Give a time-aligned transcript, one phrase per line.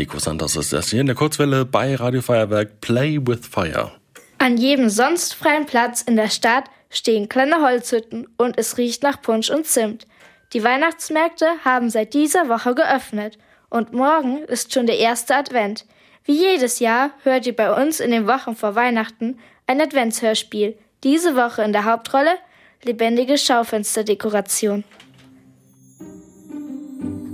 [0.00, 3.92] Nico Santos ist das hier in der Kurzwelle bei Radio Feuerwerk Play with Fire.
[4.38, 9.20] An jedem sonst freien Platz in der Stadt stehen kleine Holzhütten und es riecht nach
[9.20, 10.06] Punsch und Zimt.
[10.54, 13.36] Die Weihnachtsmärkte haben seit dieser Woche geöffnet
[13.68, 15.84] und morgen ist schon der erste Advent.
[16.24, 20.78] Wie jedes Jahr hört ihr bei uns in den Wochen vor Weihnachten ein Adventshörspiel.
[21.04, 22.38] Diese Woche in der Hauptrolle
[22.84, 24.82] lebendige Schaufensterdekoration.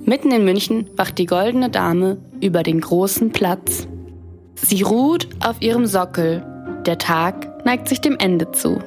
[0.08, 3.88] Mitten in München wacht die goldene Dame über den großen Platz.
[4.54, 6.46] Sie ruht auf ihrem Sockel.
[6.86, 8.80] Der Tag neigt sich dem Ende zu.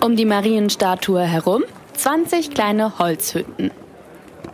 [0.00, 3.72] Um die Marienstatue herum 20 kleine Holzhütten.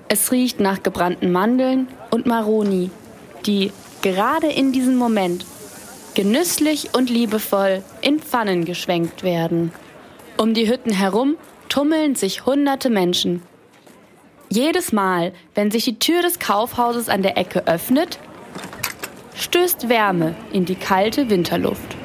[0.08, 2.90] Es riecht nach gebrannten Mandeln und Maroni,
[3.44, 5.44] die gerade in diesem Moment
[6.14, 9.72] genüsslich und liebevoll in Pfannen geschwenkt werden.
[10.38, 11.36] Um die Hütten herum
[11.68, 13.42] tummeln sich hunderte Menschen,
[14.50, 18.18] jedes Mal, wenn sich die Tür des Kaufhauses an der Ecke öffnet,
[19.34, 21.96] stößt Wärme in die kalte Winterluft.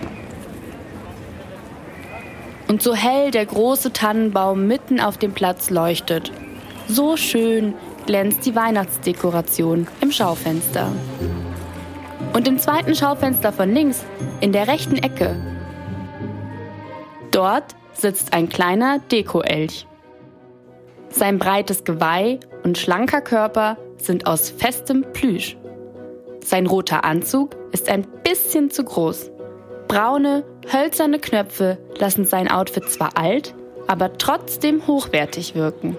[2.67, 6.31] Und so hell der große Tannenbaum mitten auf dem Platz leuchtet,
[6.87, 7.73] so schön
[8.05, 10.91] glänzt die Weihnachtsdekoration im Schaufenster.
[12.33, 14.03] Und im zweiten Schaufenster von links,
[14.41, 15.35] in der rechten Ecke,
[17.31, 19.87] dort sitzt ein kleiner Dekoelch.
[21.09, 25.57] Sein breites Geweih und schlanker Körper sind aus festem Plüsch.
[26.43, 29.31] Sein roter Anzug ist ein bisschen zu groß.
[29.87, 33.55] Braune, hölzerne Knöpfe lassen sein Outfit zwar alt,
[33.87, 35.97] aber trotzdem hochwertig wirken.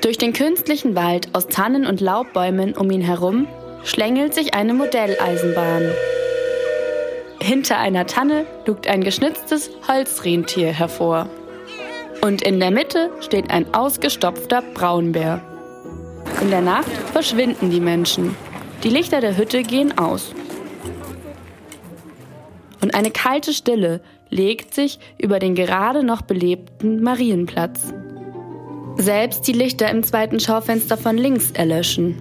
[0.00, 3.48] Durch den künstlichen Wald aus Tannen und Laubbäumen um ihn herum
[3.84, 5.90] schlängelt sich eine Modelleisenbahn.
[7.40, 11.28] Hinter einer Tanne lugt ein geschnitztes Holzrentier hervor.
[12.20, 15.40] Und in der Mitte steht ein ausgestopfter Braunbär.
[16.42, 18.36] In der Nacht verschwinden die Menschen.
[18.82, 20.34] Die Lichter der Hütte gehen aus.
[22.80, 27.92] Und eine kalte Stille legt sich über den gerade noch belebten Marienplatz.
[28.96, 32.16] Selbst die Lichter im zweiten Schaufenster von links erlöschen.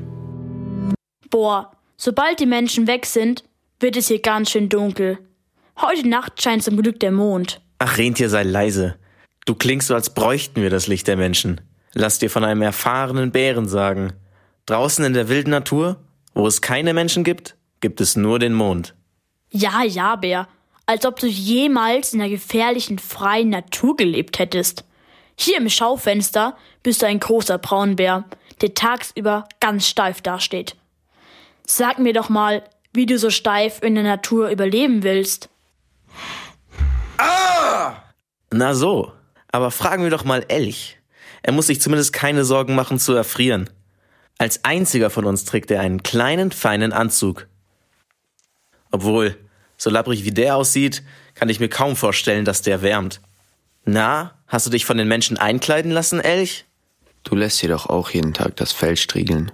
[1.29, 3.43] Boah, sobald die Menschen weg sind,
[3.79, 5.19] wird es hier ganz schön dunkel.
[5.79, 7.61] Heute Nacht scheint zum Glück der Mond.
[7.79, 8.95] Ach, Rentier, sei leise.
[9.47, 11.61] Du klingst so, als bräuchten wir das Licht der Menschen.
[11.93, 14.11] Lass dir von einem erfahrenen Bären sagen.
[14.65, 15.95] Draußen in der wilden Natur,
[16.33, 18.93] wo es keine Menschen gibt, gibt es nur den Mond.
[19.49, 20.49] Ja, ja, Bär.
[20.85, 24.83] Als ob du jemals in der gefährlichen freien Natur gelebt hättest.
[25.37, 28.25] Hier im Schaufenster bist du ein großer Braunbär,
[28.59, 30.75] der tagsüber ganz steif dasteht.
[31.65, 35.47] Sag mir doch mal, wie du so steif in der Natur überleben willst.
[37.17, 37.93] Ah!
[38.51, 39.13] Na so,
[39.51, 40.97] aber fragen wir doch mal Elch.
[41.43, 43.69] Er muss sich zumindest keine Sorgen machen zu erfrieren.
[44.37, 47.47] Als einziger von uns trägt er einen kleinen, feinen Anzug.
[48.91, 49.37] Obwohl,
[49.77, 51.03] so labbrig wie der aussieht,
[51.35, 53.21] kann ich mir kaum vorstellen, dass der wärmt.
[53.85, 56.65] Na, hast du dich von den Menschen einkleiden lassen, Elch?
[57.23, 59.51] Du lässt dir doch auch jeden Tag das Fell striegeln.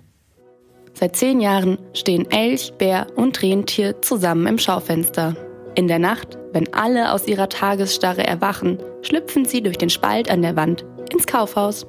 [0.93, 5.35] Seit zehn Jahren stehen Elch, Bär und Rentier zusammen im Schaufenster.
[5.75, 10.43] In der Nacht, wenn alle aus ihrer Tagesstarre erwachen, schlüpfen sie durch den Spalt an
[10.43, 11.87] der Wand ins Kaufhaus.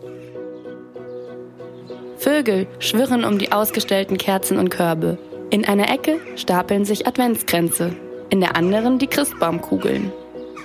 [2.16, 5.18] Vögel schwirren um die ausgestellten Kerzen und Körbe.
[5.50, 7.94] In einer Ecke stapeln sich Adventskränze,
[8.30, 10.10] in der anderen die Christbaumkugeln.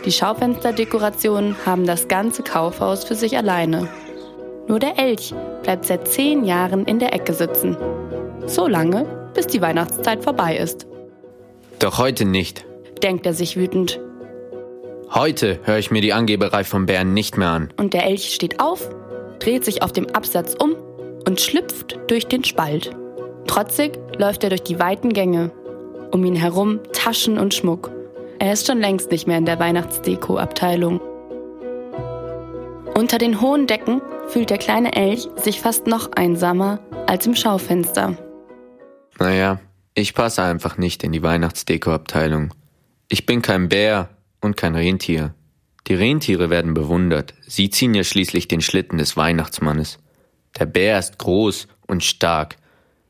[0.06, 3.90] Die Schaufensterdekorationen haben das ganze Kaufhaus für sich alleine.
[4.70, 7.76] Nur der Elch bleibt seit zehn Jahren in der Ecke sitzen.
[8.46, 10.88] So lange, bis die Weihnachtszeit vorbei ist.
[11.80, 12.69] Doch heute nicht
[13.04, 14.00] denkt er sich wütend.
[15.12, 17.74] Heute höre ich mir die Angeberei vom Bären nicht mehr an.
[17.78, 18.90] Und der Elch steht auf,
[19.40, 20.76] dreht sich auf dem Absatz um
[21.28, 22.92] und schlüpft durch den Spalt.
[23.48, 25.52] Trotzig läuft er durch die weiten Gänge.
[26.12, 27.92] Um ihn herum Taschen und Schmuck.
[28.38, 31.02] Er ist schon längst nicht mehr in der Weihnachtsdeko-Abteilung.
[32.96, 38.18] Unter den hohen Decken fühlt der kleine Elch sich fast noch einsamer als im Schaufenster.
[39.20, 39.60] Naja,
[39.96, 42.54] ich passe einfach nicht in die Weihnachtsdeko-Abteilung.
[43.12, 44.10] Ich bin kein Bär
[44.40, 45.34] und kein Rentier.
[45.88, 47.34] Die Rentiere werden bewundert.
[47.48, 49.98] Sie ziehen ja schließlich den Schlitten des Weihnachtsmannes.
[50.60, 52.58] Der Bär ist groß und stark.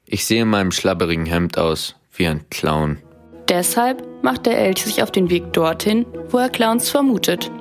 [0.05, 2.99] Ich sehe in meinem schlabberigen Hemd aus wie ein Clown.
[3.49, 7.51] Deshalb macht der Elch sich auf den Weg dorthin, wo er Clowns vermutet.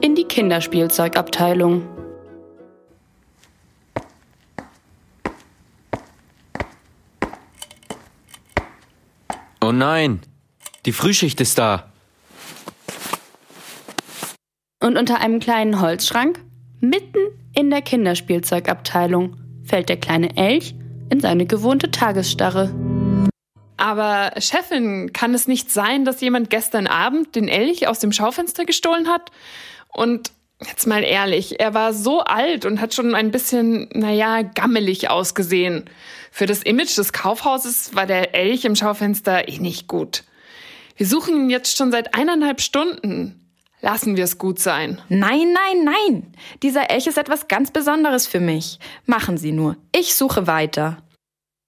[0.00, 1.86] In die Kinderspielzeugabteilung.
[9.62, 10.20] Oh nein,
[10.86, 11.90] die Frühschicht ist da.
[14.80, 16.40] Und unter einem kleinen Holzschrank,
[16.80, 17.18] mitten
[17.54, 20.74] in der Kinderspielzeugabteilung, fällt der kleine Elch
[21.10, 22.72] in seine gewohnte Tagesstarre.
[23.76, 28.64] Aber Chefin, kann es nicht sein, dass jemand gestern Abend den Elch aus dem Schaufenster
[28.64, 29.32] gestohlen hat?
[29.92, 30.30] Und
[30.64, 35.90] jetzt mal ehrlich, er war so alt und hat schon ein bisschen, naja, gammelig ausgesehen.
[36.30, 40.22] Für das Image des Kaufhauses war der Elch im Schaufenster eh nicht gut.
[40.96, 43.52] Wir suchen ihn jetzt schon seit eineinhalb Stunden.
[43.82, 45.00] Lassen wir es gut sein.
[45.08, 46.32] Nein, nein, nein.
[46.62, 48.78] Dieser Elch ist etwas ganz Besonderes für mich.
[49.04, 49.76] Machen Sie nur.
[49.94, 51.02] Ich suche weiter.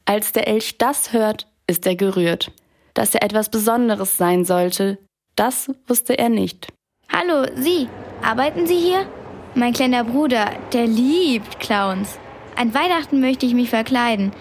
[0.06, 2.50] Als der Elch das hört, ist er gerührt.
[2.94, 4.98] Dass er etwas Besonderes sein sollte,
[5.36, 6.69] das wusste er nicht.
[7.12, 7.88] Hallo, Sie,
[8.22, 9.06] arbeiten Sie hier?
[9.54, 12.19] Mein kleiner Bruder, der liebt Clowns.
[12.56, 14.32] An Weihnachten möchte ich mich verkleiden.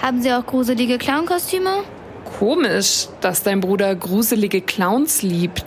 [0.00, 1.84] Haben Sie auch gruselige Clownkostüme?
[2.38, 5.64] Komisch, dass dein Bruder gruselige Clowns liebt.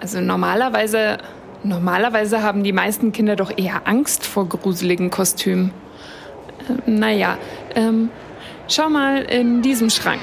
[0.00, 1.18] Also normalerweise,
[1.64, 5.72] normalerweise haben die meisten Kinder doch eher Angst vor gruseligen Kostümen.
[6.68, 7.36] Äh, naja,
[7.74, 8.10] ähm,
[8.68, 10.22] schau mal in diesem Schrank.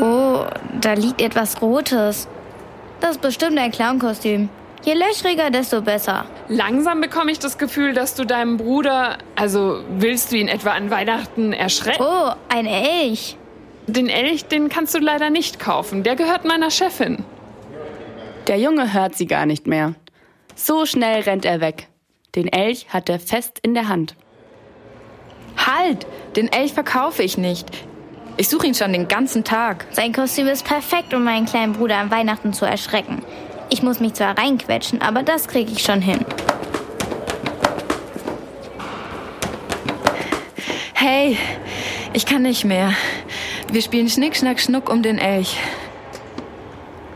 [0.00, 0.44] Oh,
[0.80, 2.28] da liegt etwas Rotes.
[3.00, 4.50] Das ist bestimmt ein Clownkostüm.
[4.82, 6.24] Je löchriger, desto besser.
[6.48, 10.90] Langsam bekomme ich das Gefühl, dass du deinem Bruder, also willst du ihn etwa an
[10.90, 12.02] Weihnachten erschrecken?
[12.02, 13.36] Oh, ein Elch.
[13.86, 16.02] Den Elch, den kannst du leider nicht kaufen.
[16.02, 17.24] Der gehört meiner Chefin.
[18.46, 19.94] Der Junge hört sie gar nicht mehr.
[20.54, 21.88] So schnell rennt er weg.
[22.34, 24.14] Den Elch hat er fest in der Hand.
[25.56, 26.06] Halt!
[26.36, 27.66] Den Elch verkaufe ich nicht.
[28.36, 29.86] Ich suche ihn schon den ganzen Tag.
[29.90, 33.22] Sein Kostüm ist perfekt, um meinen kleinen Bruder an Weihnachten zu erschrecken.
[33.70, 36.24] Ich muss mich zwar reinquetschen, aber das kriege ich schon hin.
[40.94, 41.38] Hey,
[42.12, 42.92] ich kann nicht mehr.
[43.72, 45.56] Wir spielen Schnick, Schnack, Schnuck um den Elch.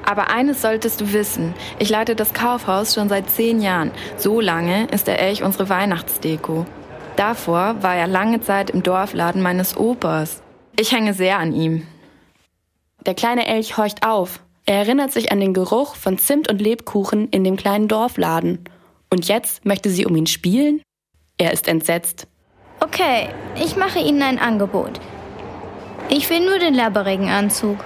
[0.06, 1.54] Aber eines solltest du wissen.
[1.78, 3.90] Ich leite das Kaufhaus schon seit zehn Jahren.
[4.16, 6.66] So lange ist der Elch unsere Weihnachtsdeko.
[7.16, 10.42] Davor war er lange Zeit im Dorfladen meines Opas.
[10.78, 11.86] Ich hänge sehr an ihm.
[13.06, 14.40] Der kleine Elch horcht auf.
[14.66, 18.64] Er erinnert sich an den Geruch von Zimt und Lebkuchen in dem kleinen Dorfladen.
[19.10, 20.82] Und jetzt möchte sie um ihn spielen?
[21.36, 22.26] Er ist entsetzt.
[22.80, 23.28] Okay,
[23.62, 25.00] ich mache Ihnen ein Angebot.
[26.08, 27.84] Ich will nur den labberigen Anzug.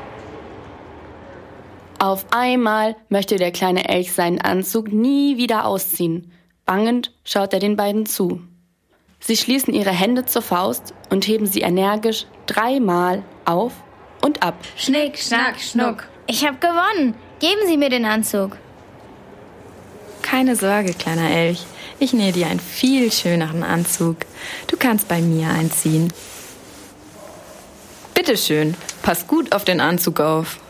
[1.98, 6.32] Auf einmal möchte der kleine Elch seinen Anzug nie wieder ausziehen.
[6.64, 8.40] Bangend schaut er den beiden zu.
[9.18, 13.72] Sie schließen ihre Hände zur Faust und heben sie energisch dreimal auf
[14.22, 14.54] und ab.
[14.76, 16.08] Schnick, schnack, schnuck.
[16.30, 17.14] Ich habe gewonnen.
[17.40, 18.58] Geben Sie mir den Anzug.
[20.20, 21.64] Keine Sorge, kleiner Elch.
[21.98, 24.18] Ich nähe dir einen viel schöneren Anzug.
[24.66, 26.12] Du kannst bei mir einziehen.
[28.12, 30.60] Bitteschön, pass gut auf den Anzug auf.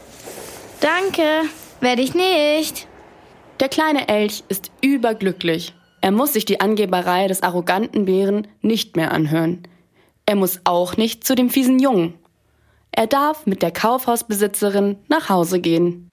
[0.79, 1.43] Danke.
[1.81, 2.87] Werde ich nicht.
[3.59, 5.75] Der kleine Elch ist überglücklich.
[6.01, 9.65] Er muss sich die Angeberei des arroganten Bären nicht mehr anhören.
[10.25, 12.15] Er muss auch nicht zu dem fiesen Jungen.
[12.99, 16.11] Er darf mit der Kaufhausbesitzerin nach Hause gehen.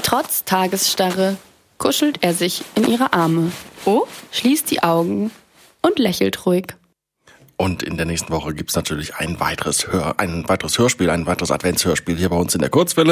[0.00, 1.36] Trotz Tagesstarre
[1.76, 3.50] kuschelt er sich in ihre Arme,
[3.84, 5.32] oh, schließt die Augen
[5.82, 6.76] und lächelt ruhig.
[7.56, 11.50] Und in der nächsten Woche gibt's natürlich ein weiteres, Hör, ein weiteres Hörspiel, ein weiteres
[11.50, 13.08] Adventshörspiel hier bei uns in der Kurzwelle.